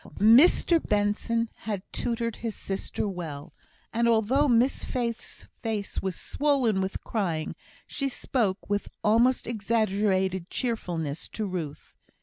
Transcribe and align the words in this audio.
Mr 0.17 0.83
Benson 0.83 1.47
had 1.57 1.83
tutored 1.93 2.37
his 2.37 2.55
sister 2.55 3.07
well; 3.07 3.53
and 3.93 4.07
although 4.09 4.47
Miss 4.47 4.83
Faith's 4.83 5.47
face 5.61 6.01
was 6.01 6.15
swollen 6.15 6.81
with 6.81 7.03
crying, 7.03 7.55
she 7.85 8.09
spoke 8.09 8.67
with 8.67 8.89
almost 9.03 9.45
exaggerated 9.45 10.49
cheerfulness 10.49 11.27
to 11.27 11.45
Ruth. 11.45 11.95